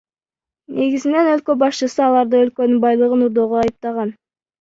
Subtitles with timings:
[0.77, 4.15] Негизинен өлкө башчысы аларды өлкөнүн байлыгын урдоого айыптаган.